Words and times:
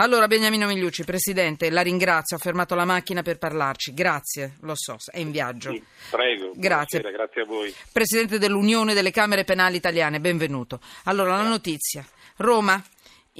Allora, 0.00 0.28
Beniamino 0.28 0.68
Migliucci, 0.68 1.02
Presidente, 1.02 1.70
la 1.70 1.80
ringrazio, 1.80 2.36
ha 2.36 2.38
fermato 2.38 2.76
la 2.76 2.84
macchina 2.84 3.22
per 3.22 3.36
parlarci. 3.36 3.92
Grazie, 3.92 4.54
lo 4.60 4.74
so, 4.76 4.96
è 5.10 5.18
in 5.18 5.32
viaggio. 5.32 5.72
Sì, 5.72 5.82
prego, 6.08 6.52
grazie. 6.54 7.00
grazie 7.00 7.42
a 7.42 7.44
voi. 7.44 7.74
Presidente 7.90 8.38
dell'Unione 8.38 8.94
delle 8.94 9.10
Camere 9.10 9.42
Penali 9.42 9.78
Italiane, 9.78 10.20
benvenuto. 10.20 10.78
Allora, 11.04 11.34
la 11.34 11.48
notizia. 11.48 12.06
Roma, 12.36 12.80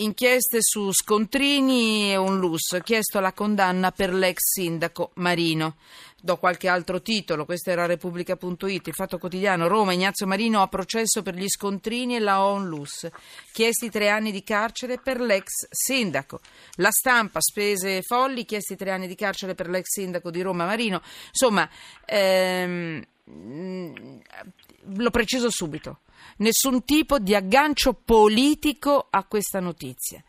inchieste 0.03 0.59
su 0.61 0.93
scontrini 0.93 2.13
e 2.13 2.17
un 2.17 2.39
lusso, 2.39 2.79
chiesto 2.81 3.21
la 3.21 3.33
condanna 3.33 3.91
per 3.91 4.13
l'ex 4.13 4.39
sindaco 4.55 5.11
Marino. 5.15 5.77
Do 6.21 6.37
qualche 6.37 6.67
altro 6.67 7.01
titolo, 7.01 7.45
questa 7.45 7.71
era 7.71 7.87
Repubblica.it, 7.87 8.87
il 8.89 8.93
Fatto 8.93 9.19
Quotidiano, 9.19 9.69
Roma, 9.69 9.93
Ignazio 9.93 10.27
Marino 10.27 10.61
a 10.61 10.67
processo 10.67 11.23
per 11.23 11.35
gli 11.35 11.49
scontrini 11.49 12.17
e 12.17 12.19
la 12.19 12.45
ONLUS, 12.45 13.09
chiesti 13.53 13.89
tre 13.89 14.09
anni 14.09 14.33
di 14.33 14.43
carcere 14.43 14.99
per 14.99 15.21
l'ex 15.21 15.69
sindaco. 15.71 16.41
La 16.77 16.91
stampa, 16.91 17.41
spese 17.41 18.03
folli, 18.03 18.45
chiesti 18.45 18.75
tre 18.75 18.91
anni 18.91 19.07
di 19.07 19.15
carcere 19.15 19.55
per 19.55 19.69
l'ex 19.69 19.85
sindaco 19.87 20.31
di 20.31 20.43
Roma 20.43 20.67
Marino. 20.67 21.01
Insomma, 21.29 21.69
ehm, 22.05 23.01
lo 23.31 25.11
preciso 25.11 25.51
subito, 25.51 26.01
nessun 26.39 26.85
tipo 26.85 27.19
di 27.19 27.35
aggancio 27.35 27.95
politico 27.95 29.07
a 29.11 29.25
questa 29.25 29.61
notizia 29.61 30.23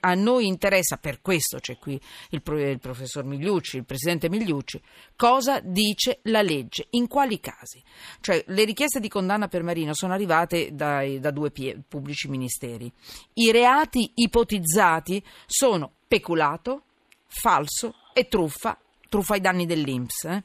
a 0.00 0.14
noi 0.14 0.46
interessa, 0.46 0.98
per 0.98 1.20
questo 1.20 1.58
c'è 1.58 1.78
qui 1.78 2.00
il, 2.30 2.42
professor 2.42 3.24
Migliucci, 3.24 3.78
il 3.78 3.84
presidente 3.84 4.28
Migliucci, 4.28 4.80
cosa 5.16 5.60
dice 5.60 6.20
la 6.24 6.42
legge, 6.42 6.86
in 6.90 7.08
quali 7.08 7.40
casi. 7.40 7.82
Cioè, 8.20 8.44
le 8.48 8.64
richieste 8.64 9.00
di 9.00 9.08
condanna 9.08 9.48
per 9.48 9.62
Marino 9.62 9.94
sono 9.94 10.12
arrivate 10.12 10.74
dai, 10.74 11.18
da 11.18 11.30
due 11.30 11.50
pubblici 11.88 12.28
ministeri. 12.28 12.90
I 13.34 13.50
reati 13.50 14.12
ipotizzati 14.14 15.22
sono 15.46 15.92
peculato, 16.06 16.82
falso 17.26 17.94
e 18.12 18.28
truffa 18.28 18.78
truffa 19.14 19.34
ai 19.34 19.40
danni 19.40 19.64
dell'Inps. 19.64 20.24
Eh? 20.24 20.42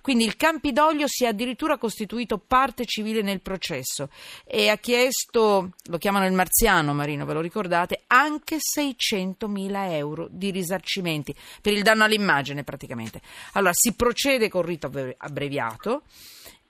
Quindi 0.00 0.22
il 0.22 0.36
Campidoglio 0.36 1.08
si 1.08 1.24
è 1.24 1.26
addirittura 1.26 1.76
costituito 1.76 2.38
parte 2.38 2.84
civile 2.86 3.20
nel 3.20 3.40
processo 3.40 4.10
e 4.44 4.68
ha 4.68 4.76
chiesto, 4.76 5.70
lo 5.86 5.98
chiamano 5.98 6.26
il 6.26 6.32
marziano 6.32 6.94
Marino, 6.94 7.24
ve 7.24 7.32
lo 7.32 7.40
ricordate, 7.40 8.04
anche 8.06 8.58
600 8.60 9.48
mila 9.48 9.92
euro 9.92 10.28
di 10.30 10.52
risarcimenti 10.52 11.34
per 11.60 11.72
il 11.72 11.82
danno 11.82 12.04
all'immagine 12.04 12.62
praticamente. 12.62 13.20
Allora 13.54 13.72
si 13.74 13.92
procede 13.94 14.48
con 14.48 14.62
rito 14.62 14.88
abbreviato. 15.16 16.02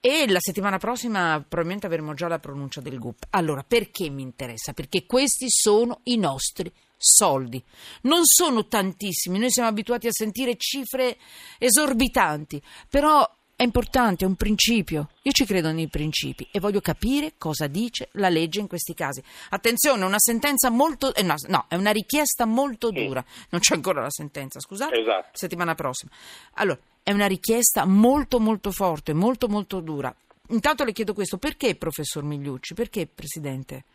E 0.05 0.29
la 0.29 0.39
settimana 0.41 0.79
prossima 0.79 1.41
probabilmente 1.47 1.85
avremo 1.85 2.13
già 2.13 2.27
la 2.27 2.37
pronuncia 2.37 2.81
del 2.81 2.99
GUP. 2.99 3.27
Allora, 3.29 3.63
perché 3.65 4.09
mi 4.09 4.21
interessa? 4.21 4.73
Perché 4.73 5.05
questi 5.05 5.45
sono 5.47 6.01
i 6.03 6.17
nostri 6.17 6.69
soldi. 7.03 7.61
Non 8.03 8.21
sono 8.23 8.67
tantissimi, 8.67 9.37
noi 9.39 9.51
siamo 9.51 9.69
abituati 9.69 10.07
a 10.07 10.11
sentire 10.11 10.55
cifre 10.55 11.17
esorbitanti, 11.57 12.61
però 12.89 13.29
è 13.55 13.61
importante, 13.63 14.25
è 14.25 14.27
un 14.27 14.35
principio. 14.35 15.09
Io 15.21 15.31
ci 15.31 15.45
credo 15.45 15.71
nei 15.71 15.87
principi 15.87 16.47
e 16.51 16.59
voglio 16.59 16.81
capire 16.81 17.33
cosa 17.37 17.67
dice 17.67 18.09
la 18.13 18.29
legge 18.29 18.59
in 18.59 18.67
questi 18.67 18.93
casi. 18.93 19.21
Attenzione, 19.49 20.03
una 20.03 20.17
sentenza 20.17 20.69
molto. 20.69 21.13
Eh 21.13 21.21
no, 21.21 21.35
no, 21.47 21.65
è 21.67 21.75
una 21.75 21.91
richiesta 21.91 22.45
molto 22.45 22.89
dura. 22.89 23.23
Non 23.49 23.61
c'è 23.61 23.75
ancora 23.75 24.01
la 24.01 24.09
sentenza, 24.09 24.59
scusate. 24.59 24.99
Esatto. 24.99 25.29
Settimana 25.33 25.75
prossima. 25.75 26.11
Allora, 26.53 26.79
è 27.03 27.11
una 27.11 27.27
richiesta 27.27 27.85
molto, 27.85 28.39
molto 28.39 28.71
forte, 28.71 29.13
molto, 29.13 29.47
molto 29.47 29.81
dura. 29.81 30.13
Intanto 30.49 30.83
le 30.83 30.91
chiedo 30.91 31.13
questo: 31.13 31.37
perché, 31.37 31.75
professor 31.75 32.23
Migliucci? 32.23 32.73
Perché, 32.73 33.05
presidente? 33.07 33.85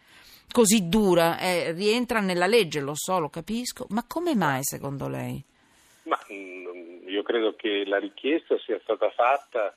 Così 0.51 0.89
dura, 0.89 1.39
eh, 1.39 1.73
rientra 1.73 2.21
nella 2.21 2.47
legge, 2.47 2.81
lo 2.81 2.95
so, 2.95 3.19
lo 3.19 3.29
capisco, 3.29 3.87
ma 3.91 4.05
come 4.07 4.35
mai 4.35 4.61
secondo 4.63 5.09
lei? 5.09 5.43
Ma, 6.05 6.19
mm, 6.33 7.09
io 7.09 7.23
credo 7.23 7.55
che 7.55 7.85
la 7.87 7.99
richiesta 7.99 8.59
sia 8.59 8.79
stata 8.83 9.11
fatta 9.11 9.75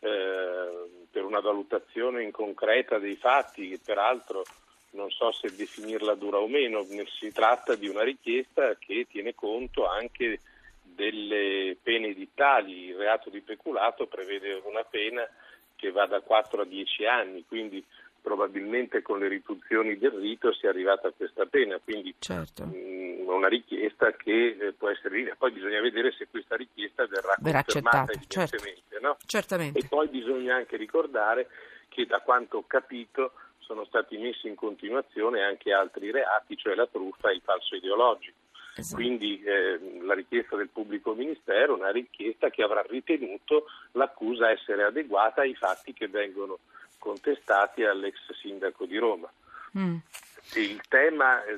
eh, 0.00 0.88
per 1.10 1.24
una 1.24 1.40
valutazione 1.40 2.22
in 2.22 2.30
concreta 2.30 2.98
dei 2.98 3.16
fatti, 3.16 3.68
che 3.68 3.80
peraltro 3.84 4.44
non 4.92 5.10
so 5.10 5.30
se 5.32 5.54
definirla 5.54 6.14
dura 6.14 6.38
o 6.38 6.48
meno, 6.48 6.84
si 7.18 7.32
tratta 7.32 7.74
di 7.74 7.88
una 7.88 8.02
richiesta 8.02 8.76
che 8.76 9.06
tiene 9.08 9.34
conto 9.34 9.86
anche 9.86 10.40
delle 10.82 11.76
pene 11.80 12.08
edittali, 12.08 12.86
il 12.86 12.96
reato 12.96 13.30
di 13.30 13.40
peculato 13.40 14.06
prevede 14.06 14.60
una 14.64 14.82
pena 14.82 15.26
che 15.76 15.90
va 15.90 16.06
da 16.06 16.20
4 16.20 16.62
a 16.62 16.64
10 16.64 17.06
anni, 17.06 17.44
quindi 17.46 17.82
probabilmente 18.20 19.02
con 19.02 19.18
le 19.18 19.28
riduzioni 19.28 19.96
del 19.98 20.12
rito 20.12 20.52
si 20.52 20.66
è 20.66 20.68
arrivata 20.68 21.08
a 21.08 21.12
questa 21.16 21.46
pena, 21.46 21.78
quindi 21.82 22.14
certo. 22.18 22.64
mh, 22.64 22.74
mm, 22.74 23.28
una 23.28 23.48
richiesta 23.48 24.12
che 24.12 24.56
eh, 24.60 24.72
può 24.72 24.88
essere 24.88 25.16
linea. 25.16 25.34
Poi 25.36 25.52
bisogna 25.52 25.80
vedere 25.80 26.12
se 26.12 26.28
questa 26.28 26.56
richiesta 26.56 27.06
verrà, 27.06 27.34
verrà 27.38 27.58
accettata, 27.58 28.12
certo. 28.26 28.56
no? 29.00 29.16
Certamente. 29.26 29.78
E 29.78 29.86
poi 29.88 30.08
bisogna 30.08 30.56
anche 30.56 30.76
ricordare 30.76 31.48
che 31.88 32.06
da 32.06 32.20
quanto 32.20 32.58
ho 32.58 32.64
capito 32.66 33.32
sono 33.58 33.84
stati 33.84 34.16
messi 34.18 34.48
in 34.48 34.56
continuazione 34.56 35.42
anche 35.42 35.72
altri 35.72 36.10
reati, 36.10 36.56
cioè 36.56 36.74
la 36.74 36.86
truffa 36.86 37.30
e 37.30 37.34
il 37.34 37.42
falso 37.42 37.76
ideologico. 37.76 38.36
Esatto. 38.74 38.96
Quindi 38.96 39.42
eh, 39.42 40.00
la 40.02 40.14
richiesta 40.14 40.56
del 40.56 40.68
pubblico 40.68 41.14
ministero 41.14 41.74
è 41.74 41.78
una 41.78 41.90
richiesta 41.90 42.50
che 42.50 42.62
avrà 42.62 42.82
ritenuto 42.88 43.66
l'accusa 43.92 44.50
essere 44.50 44.84
adeguata 44.84 45.42
ai 45.42 45.54
fatti 45.54 45.92
che 45.92 46.08
vengono 46.08 46.58
contestati 47.00 47.82
all'ex 47.82 48.14
sindaco 48.40 48.84
di 48.84 48.98
Roma. 48.98 49.28
Mm. 49.76 49.96
Il 50.54 50.80
tema, 50.88 51.44
eh, 51.44 51.56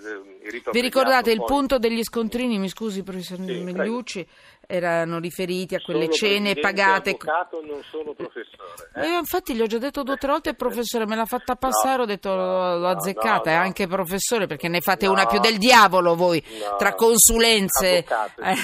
Vi 0.71 0.81
ricordate 0.81 1.31
il 1.31 1.43
punto 1.43 1.79
degli 1.79 2.03
scontrini, 2.03 2.59
mi 2.59 2.69
scusi 2.69 3.03
professor 3.03 3.39
sì, 3.39 3.63
Migliucci, 3.63 4.27
erano 4.67 5.19
riferiti 5.19 5.75
a 5.75 5.81
quelle 5.81 6.13
sono 6.13 6.15
cene 6.15 6.55
pagate. 6.55 7.11
Avvocato, 7.11 7.63
non 7.65 7.83
sono 7.85 8.13
professore. 8.13 8.91
Eh? 8.95 9.09
Io 9.09 9.19
infatti 9.19 9.55
gli 9.55 9.63
ho 9.63 9.67
già 9.67 9.79
detto 9.79 10.03
due 10.03 10.15
o 10.15 10.17
tre 10.19 10.31
volte, 10.31 10.53
professore, 10.55 11.07
me 11.07 11.17
l'ha 11.17 11.25
fatta 11.25 11.57
passare, 11.57 11.97
no, 11.97 12.03
ho 12.03 12.07
detto 12.07 12.35
no, 12.35 12.77
l'ho 12.77 12.89
azzeccata, 12.89 13.51
no, 13.51 13.57
è 13.57 13.59
anche 13.59 13.87
professore 13.87 14.47
perché 14.47 14.69
ne 14.69 14.81
fate 14.81 15.07
una 15.07 15.25
più 15.25 15.41
del 15.41 15.57
diavolo 15.57 16.15
voi, 16.15 16.45
tra 16.77 16.95
consulenze. 16.95 18.05
Avvocato, 18.07 18.41
è 18.43 18.55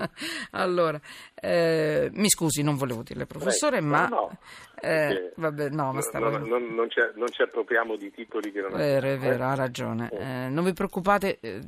allora, 0.52 0.98
eh, 1.34 2.08
mi 2.12 2.30
scusi, 2.30 2.62
non 2.62 2.76
volevo 2.76 3.02
dirle 3.02 3.26
professore, 3.26 3.78
Prego. 3.80 3.94
ma 3.94 4.28
eh, 4.80 5.32
vabbè, 5.36 5.68
no, 5.70 5.92
ma 5.92 6.00
stavo... 6.00 6.30
non, 6.30 6.48
non, 6.48 6.74
non, 6.74 6.90
ci, 6.90 7.00
non, 7.14 7.28
ci, 7.28 7.42
appropriamo 7.42 7.96
di 7.96 8.10
titoli 8.10 8.50
che 8.50 8.60
non. 8.60 8.72
Vero, 8.72 9.06
è 9.06 9.18
vero, 9.18 9.44
ha 9.44 9.54
ragione. 9.54 10.10
Eh, 10.10 10.48
non 10.48 10.64
vi 10.64 10.72
preoccupate, 10.72 11.38
eh, 11.40 11.60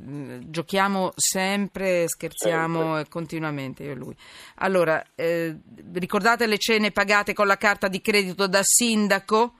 giochiamo 0.45 1.13
sempre, 1.15 2.07
scherziamo 2.07 2.95
sempre. 2.95 3.09
continuamente 3.09 3.83
io 3.83 3.91
e 3.91 3.95
lui. 3.95 4.15
Allora, 4.57 5.03
eh, 5.15 5.55
ricordate 5.93 6.47
le 6.47 6.57
cene 6.57 6.91
pagate 6.91 7.33
con 7.33 7.47
la 7.47 7.57
carta 7.57 7.87
di 7.87 8.01
credito 8.01 8.47
da 8.47 8.61
sindaco? 8.63 9.53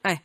Eh, 0.00 0.22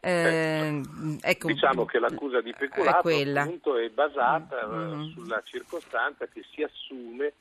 eh, 0.00 0.82
ecco, 1.20 1.48
diciamo 1.48 1.84
che 1.84 1.98
l'accusa 1.98 2.40
di 2.40 2.54
peculato 2.56 3.08
è, 3.08 3.24
è 3.24 3.88
basata 3.88 4.66
mm-hmm. 4.66 5.08
sulla 5.10 5.42
circostanza 5.44 6.26
che 6.26 6.44
si 6.52 6.62
assume 6.62 7.32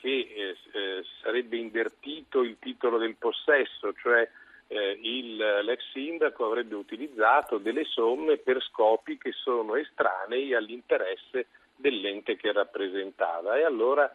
che 0.00 0.08
eh, 0.08 0.56
eh, 0.72 1.04
sarebbe 1.20 1.58
invertito 1.58 2.42
il 2.42 2.56
titolo 2.58 2.96
del 2.96 3.16
possesso, 3.16 3.92
cioè 4.00 4.28
eh, 4.66 4.98
il, 5.02 5.36
l'ex 5.36 5.82
sindaco 5.92 6.46
avrebbe 6.46 6.74
utilizzato 6.74 7.58
delle 7.58 7.84
somme 7.84 8.38
per 8.38 8.62
scopi 8.62 9.18
che 9.18 9.32
sono 9.32 9.76
estranei 9.76 10.54
all'interesse 10.54 11.46
dell'ente 11.76 12.36
che 12.36 12.50
rappresentava. 12.52 13.58
E 13.58 13.64
allora 13.64 14.10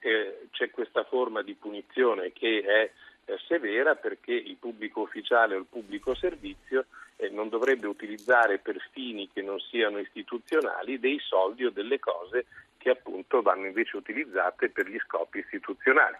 eh, 0.00 0.46
c'è 0.52 0.70
questa 0.70 1.04
forma 1.04 1.42
di 1.42 1.54
punizione 1.54 2.32
che 2.32 2.62
è 2.62 2.90
eh, 3.26 3.38
severa 3.46 3.94
perché 3.94 4.32
il 4.32 4.56
pubblico 4.56 5.02
ufficiale 5.02 5.54
o 5.54 5.58
il 5.58 5.66
pubblico 5.68 6.14
servizio 6.14 6.86
eh, 7.16 7.28
non 7.28 7.50
dovrebbe 7.50 7.86
utilizzare 7.86 8.58
per 8.58 8.80
fini 8.92 9.28
che 9.32 9.42
non 9.42 9.58
siano 9.58 9.98
istituzionali 9.98 10.98
dei 10.98 11.18
soldi 11.18 11.64
o 11.64 11.70
delle 11.70 11.98
cose 11.98 12.46
che 12.86 12.92
appunto 12.92 13.42
vanno 13.42 13.66
invece 13.66 13.96
utilizzate 13.96 14.70
per 14.70 14.86
gli 14.86 14.98
scopi 15.04 15.38
istituzionali. 15.38 16.16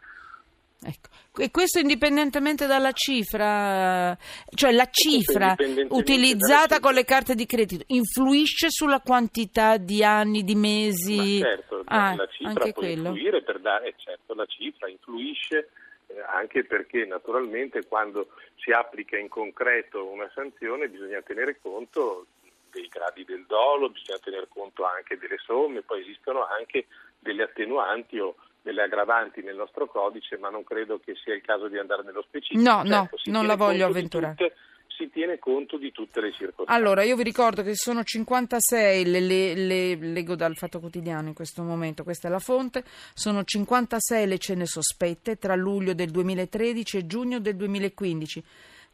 Ecco. 0.82 1.42
E 1.42 1.50
questo 1.52 1.78
indipendentemente 1.78 2.66
dalla 2.66 2.90
cifra, 2.90 4.16
cioè 4.52 4.72
la 4.72 4.88
cifra 4.90 5.54
utilizzata 5.90 6.80
con 6.80 6.94
le 6.94 7.04
carte 7.04 7.34
di 7.34 7.46
credito 7.46 7.84
influisce 7.88 8.70
sulla 8.70 9.00
quantità 9.00 9.76
di 9.76 10.02
anni, 10.02 10.42
di 10.42 10.54
mesi? 10.56 11.38
Ma 11.38 11.46
certo, 11.46 11.82
ah, 11.84 12.14
la 12.16 12.26
cifra 12.26 12.64
può 12.64 12.72
quello. 12.72 13.08
influire 13.10 13.42
per 13.42 13.60
dare, 13.60 13.94
certo, 13.96 14.34
la 14.34 14.46
cifra 14.46 14.88
influisce 14.88 15.69
eh, 16.08 16.20
anche 16.20 16.64
perché 16.64 17.04
naturalmente 17.06 17.86
quando 17.86 18.28
si 18.56 18.72
applica 18.72 19.16
in 19.16 19.28
concreto 19.28 20.04
una 20.04 20.28
sanzione 20.34 20.88
bisogna 20.88 21.22
tenere 21.22 21.58
conto 21.60 22.26
dei 22.70 22.88
gradi 22.88 23.24
del 23.24 23.44
dolo, 23.46 23.90
bisogna 23.90 24.18
tener 24.18 24.48
conto 24.48 24.84
anche 24.84 25.18
delle 25.18 25.38
somme, 25.44 25.82
poi 25.82 26.02
esistono 26.02 26.46
anche 26.46 26.86
delle 27.18 27.44
attenuanti 27.44 28.18
o 28.18 28.36
delle 28.62 28.82
aggravanti 28.82 29.42
nel 29.42 29.54
nostro 29.54 29.86
codice, 29.86 30.36
ma 30.38 30.48
non 30.50 30.64
credo 30.64 30.98
che 30.98 31.14
sia 31.22 31.34
il 31.34 31.42
caso 31.42 31.68
di 31.68 31.78
andare 31.78 32.02
nello 32.02 32.22
specifico. 32.22 32.60
No, 32.60 32.84
certo, 32.84 33.16
no, 33.24 33.32
non 33.32 33.46
la 33.46 33.54
voglio 33.54 33.86
avventurare. 33.86 34.54
Si 34.88 35.10
tiene 35.10 35.38
conto 35.38 35.76
di 35.76 35.92
tutte 35.92 36.22
le 36.22 36.32
circostanze. 36.32 36.72
Allora, 36.72 37.02
io 37.02 37.16
vi 37.16 37.22
ricordo 37.22 37.62
che 37.62 37.74
sono 37.74 38.02
56, 38.02 39.04
le, 39.04 39.20
le, 39.20 39.54
le, 39.54 39.94
leggo 39.96 40.34
dal 40.34 40.56
Fatto 40.56 40.80
Quotidiano 40.80 41.28
in 41.28 41.34
questo 41.34 41.62
momento, 41.62 42.02
questa 42.02 42.28
è 42.28 42.30
la 42.30 42.38
fonte, 42.38 42.82
sono 43.12 43.44
56 43.44 44.26
le 44.26 44.38
cene 44.38 44.64
sospette 44.64 45.36
tra 45.36 45.54
luglio 45.54 45.92
del 45.92 46.10
2013 46.10 46.96
e 46.96 47.06
giugno 47.06 47.40
del 47.40 47.56
2015 47.56 48.44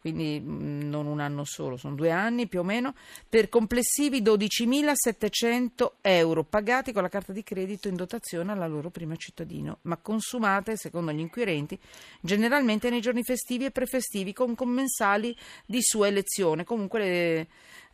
quindi 0.02 0.40
mm, 0.40 0.90
non 0.90 1.06
un 1.06 1.20
anno 1.20 1.44
solo, 1.44 1.76
sono 1.76 1.94
due 1.94 2.10
anni 2.10 2.48
più 2.48 2.58
o 2.58 2.64
meno, 2.64 2.92
per 3.28 3.48
complessivi 3.48 4.20
12.700 4.20 5.92
euro 6.00 6.42
pagati 6.42 6.92
con 6.92 7.02
la 7.02 7.08
carta 7.08 7.32
di 7.32 7.44
credito 7.44 7.86
in 7.86 7.94
dotazione 7.94 8.50
alla 8.50 8.66
loro 8.66 8.90
prima 8.90 9.14
cittadino, 9.14 9.78
ma 9.82 9.96
consumate, 9.98 10.76
secondo 10.76 11.12
gli 11.12 11.20
inquirenti, 11.20 11.78
generalmente 12.20 12.90
nei 12.90 13.00
giorni 13.00 13.22
festivi 13.22 13.64
e 13.64 13.70
prefestivi 13.70 14.32
con 14.32 14.56
commensali 14.56 15.36
di 15.64 15.78
sua 15.80 16.08
elezione. 16.08 16.64
Comunque 16.64 16.98
le 16.98 17.46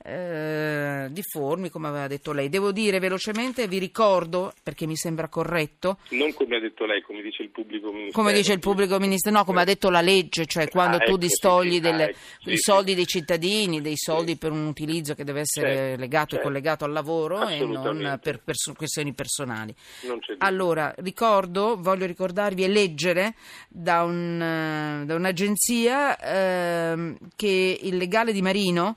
eh, 0.04 1.08
difformi, 1.10 1.70
come 1.70 1.88
aveva 1.88 2.06
detto 2.06 2.32
lei. 2.32 2.48
Devo 2.48 2.72
dire 2.72 2.98
velocemente, 2.98 3.66
vi 3.66 3.78
ricordo, 3.78 4.52
perché 4.62 4.86
mi 4.86 4.96
sembra 4.96 5.28
corretto. 5.28 5.98
Non 6.10 6.32
come 6.34 6.56
ha 6.56 6.60
detto 6.60 6.84
lei, 6.84 7.02
come 7.02 7.22
dice 7.22 7.42
il 7.42 7.50
pubblico 7.50 7.88
ministero. 7.88 8.12
Come 8.12 8.32
dice 8.32 8.52
il 8.52 8.58
pubblico 8.60 8.98
ministero, 8.98 9.36
no, 9.36 9.44
come 9.44 9.62
ha 9.62 9.64
detto 9.64 9.90
la 9.90 10.00
legge, 10.00 10.46
cioè 10.46 10.68
quando 10.68 10.96
ah, 10.96 11.00
tu 11.00 11.10
ecco, 11.10 11.18
distogli 11.18 11.74
sì, 11.74 11.80
delle, 11.80 12.04
ah, 12.04 12.08
ecco, 12.08 12.18
sì, 12.42 12.50
i 12.52 12.58
soldi 12.58 12.94
dei 12.94 13.06
cittadini, 13.06 13.80
dei 13.80 13.96
soldi 13.96 14.36
per 14.36 14.52
un 14.52 14.66
utilizzo 14.66 15.14
che 15.14 15.24
deve 15.24 15.40
essere 15.40 15.74
certo, 15.74 16.00
legato 16.00 16.28
certo. 16.30 16.40
e 16.40 16.48
collegato 16.48 16.84
al 16.84 16.92
lavoro 16.92 17.46
e 17.48 17.64
non 17.64 18.18
per, 18.22 18.40
per 18.42 18.56
questioni 18.76 19.12
personali. 19.12 19.74
Allora, 20.38 20.94
ricordo, 20.98 21.76
voglio 21.78 22.06
ricordarvi 22.06 22.64
e 22.64 22.68
leggere 22.68 23.34
da, 23.68 24.04
un, 24.04 25.04
da 25.04 25.14
un'agenzia 25.14 26.18
eh, 26.18 27.16
che 27.34 27.78
il 27.82 27.96
legale 27.96 28.32
di 28.32 28.42
Marino 28.42 28.96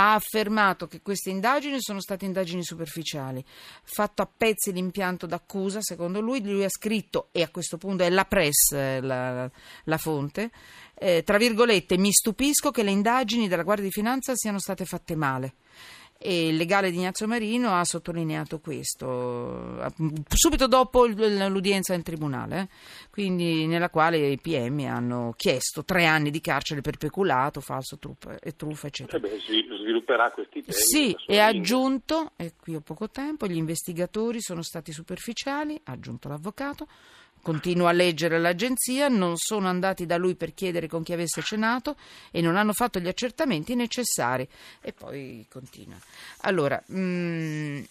ha 0.00 0.14
affermato 0.14 0.86
che 0.86 1.00
queste 1.02 1.30
indagini 1.30 1.76
sono 1.80 2.00
state 2.00 2.24
indagini 2.24 2.64
superficiali. 2.64 3.44
Fatto 3.82 4.22
a 4.22 4.28
pezzi 4.34 4.72
l'impianto 4.72 5.26
d'accusa, 5.26 5.80
secondo 5.82 6.20
lui, 6.20 6.42
lui 6.42 6.64
ha 6.64 6.70
scritto, 6.70 7.28
e 7.32 7.42
a 7.42 7.48
questo 7.48 7.76
punto 7.76 8.02
è 8.02 8.08
la 8.08 8.24
press 8.24 8.72
eh, 8.72 9.00
la, 9.00 9.50
la 9.84 9.98
fonte, 9.98 10.50
eh, 10.94 11.22
tra 11.22 11.36
virgolette, 11.36 11.98
mi 11.98 12.12
stupisco 12.12 12.70
che 12.70 12.82
le 12.82 12.90
indagini 12.90 13.48
della 13.48 13.62
Guardia 13.62 13.86
di 13.86 13.92
Finanza 13.92 14.32
siano 14.34 14.58
state 14.58 14.84
fatte 14.84 15.14
male 15.14 15.54
e 16.22 16.48
il 16.48 16.56
legale 16.56 16.90
di 16.90 16.98
Ignazio 16.98 17.26
Marino 17.26 17.72
ha 17.74 17.82
sottolineato 17.82 18.60
questo 18.60 19.90
subito 20.28 20.66
dopo 20.66 21.06
l'udienza 21.06 21.94
in 21.94 22.02
tribunale, 22.02 22.60
eh? 22.60 22.68
quindi 23.10 23.66
nella 23.66 23.88
quale 23.88 24.18
i 24.28 24.38
PM 24.38 24.80
hanno 24.80 25.32
chiesto 25.34 25.82
tre 25.82 26.04
anni 26.04 26.30
di 26.30 26.42
carcere 26.42 26.82
per 26.82 26.98
peculato, 26.98 27.62
falso 27.62 27.96
truffa, 27.96 28.38
e 28.38 28.54
truffa 28.54 28.88
eccetera. 28.88 29.16
Eh 29.16 29.20
beh, 29.20 29.38
svilupperà 29.40 30.30
questi 30.30 30.60
temi. 30.60 30.76
Sì, 30.76 31.16
e 31.26 31.38
ha 31.38 31.46
aggiunto, 31.46 32.32
e 32.36 32.52
qui 32.60 32.74
ho 32.74 32.80
poco 32.80 33.08
tempo, 33.08 33.46
gli 33.46 33.56
investigatori 33.56 34.42
sono 34.42 34.60
stati 34.60 34.92
superficiali, 34.92 35.80
ha 35.84 35.92
aggiunto 35.92 36.28
l'avvocato, 36.28 36.86
Continua 37.42 37.88
a 37.88 37.92
leggere 37.92 38.38
l'agenzia, 38.38 39.08
non 39.08 39.36
sono 39.36 39.68
andati 39.68 40.04
da 40.06 40.16
lui 40.16 40.34
per 40.34 40.52
chiedere 40.52 40.88
con 40.88 41.02
chi 41.02 41.12
avesse 41.12 41.42
cenato 41.42 41.96
e 42.30 42.40
non 42.40 42.56
hanno 42.56 42.72
fatto 42.72 42.98
gli 42.98 43.08
accertamenti 43.08 43.74
necessari. 43.74 44.46
E 44.80 44.92
poi 44.92 45.46
continua. 45.48 45.96
Allora, 46.42 46.82
mh, 46.86 46.98
mm, 46.98 47.82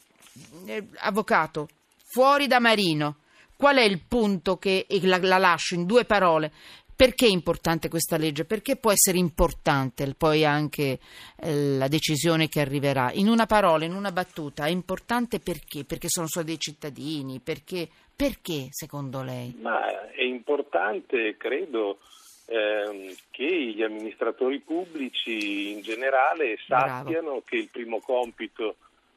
eh, 0.65 0.87
avvocato, 0.97 1.67
fuori 2.05 2.47
da 2.47 2.59
Marino, 2.59 3.17
qual 3.55 3.77
è 3.77 3.83
il 3.83 3.99
punto 4.07 4.57
che 4.57 4.85
la, 5.01 5.17
la 5.17 5.37
lascio 5.37 5.75
in 5.75 5.85
due 5.85 6.05
parole? 6.05 6.51
Perché 6.99 7.27
è 7.27 7.29
importante 7.29 7.87
questa 7.87 8.17
legge? 8.17 8.43
Perché 8.43 8.75
può 8.75 8.91
essere 8.91 9.17
importante 9.17 10.13
poi 10.17 10.43
anche 10.43 10.99
eh, 11.39 11.77
la 11.77 11.87
decisione 11.87 12.49
che 12.49 12.59
arriverà? 12.59 13.09
In 13.13 13.29
una 13.29 13.45
parola, 13.45 13.85
in 13.85 13.93
una 13.93 14.11
battuta, 14.11 14.65
è 14.65 14.69
importante 14.69 15.39
perché? 15.39 15.85
Perché 15.85 16.09
sono 16.09 16.27
solo 16.27 16.43
dei 16.43 16.59
cittadini? 16.59 17.39
Perché? 17.39 17.87
Perché 18.13 18.67
secondo 18.71 19.23
lei? 19.23 19.55
Ma 19.61 20.11
è 20.11 20.23
importante, 20.23 21.37
credo, 21.37 21.99
ehm, 22.47 23.15
che 23.31 23.47
gli 23.47 23.81
amministratori 23.81 24.59
pubblici 24.59 25.71
in 25.71 25.79
generale 25.79 26.57
sappiano 26.67 27.05
Bravo. 27.05 27.43
che 27.45 27.55
il 27.55 27.69
primo 27.71 28.01
compito 28.01 28.75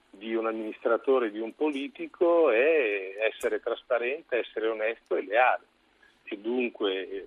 di 0.08 0.37
un 0.37 0.46
amministratore, 0.46 1.32
di 1.32 1.40
un 1.40 1.52
politico 1.52 2.52
è 2.52 3.17
essere 3.28 3.61
trasparente, 3.61 4.38
essere 4.38 4.69
onesto 4.69 5.17
e 5.17 5.25
leale. 5.25 5.64
E 6.23 6.38
dunque 6.38 7.26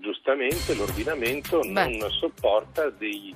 giustamente 0.00 0.74
l'ordinamento 0.74 1.60
Beh. 1.60 1.96
non 1.96 2.10
sopporta 2.10 2.90
dei, 2.90 3.34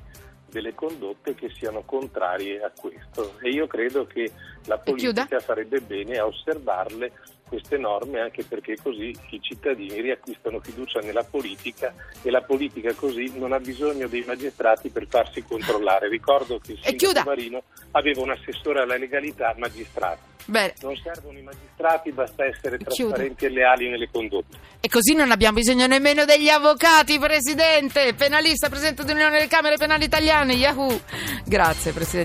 delle 0.51 0.75
condotte 0.75 1.35
che 1.35 1.51
siano 1.57 1.83
contrarie 1.83 2.63
a 2.63 2.73
questo 2.75 3.39
e 3.41 3.51
io 3.51 3.67
credo 3.67 4.07
che 4.07 4.31
la 4.67 4.79
politica 4.79 5.41
farebbe 5.41 5.81
bene 5.81 6.19
a 6.19 6.27
osservarle 6.27 7.13
queste 7.47 7.77
norme 7.77 8.21
anche 8.21 8.43
perché 8.43 8.77
così 8.83 9.15
i 9.31 9.41
cittadini 9.41 10.01
riacquistano 10.01 10.61
fiducia 10.61 11.01
nella 11.01 11.25
politica 11.25 11.95
e 12.23 12.31
la 12.31 12.43
politica 12.43 12.95
così 12.95 13.39
non 13.39 13.53
ha 13.53 13.61
bisogno 13.61 14.09
dei 14.09 14.25
magistrati 14.27 14.89
per 14.89 15.07
farsi 15.09 15.43
controllare. 15.43 16.09
Ricordo 16.09 16.59
che 16.59 16.73
il 16.73 16.81
sindaco 16.83 17.29
Marino 17.29 17.63
aveva 17.93 18.23
un 18.23 18.31
assessore 18.31 18.81
alla 18.81 18.97
legalità 18.97 19.55
magistrato. 19.59 20.34
Bene. 20.47 20.75
Non 20.83 20.95
servono 20.97 21.39
i 21.39 21.43
magistrati, 21.43 22.13
basta 22.13 22.45
essere 22.45 22.77
trasparenti 22.79 23.35
Chiudo. 23.37 23.47
e 23.47 23.57
leali 23.57 23.89
nelle 23.89 24.09
condotte. 24.11 24.59
E 24.81 24.89
così 24.89 25.15
non 25.15 25.31
abbiamo 25.31 25.57
bisogno 25.57 25.87
nemmeno 25.87 26.25
degli 26.25 26.49
avvocati, 26.49 27.19
Presidente, 27.19 28.13
penalista, 28.15 28.69
Presidente 28.69 29.05
dell'Unione 29.05 29.33
delle 29.33 29.49
Camere 29.49 29.77
Penali 29.77 30.05
Italiane, 30.05 30.53
Yahoo! 30.55 31.01
Grazie, 31.47 31.93
Presidente. 31.93 32.23